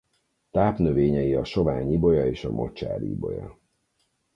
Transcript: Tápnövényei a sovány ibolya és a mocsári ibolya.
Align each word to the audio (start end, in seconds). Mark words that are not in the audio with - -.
Tápnövényei 0.51 1.33
a 1.35 1.43
sovány 1.43 1.91
ibolya 1.91 2.25
és 2.25 2.43
a 2.43 2.51
mocsári 2.51 3.09
ibolya. 3.09 3.57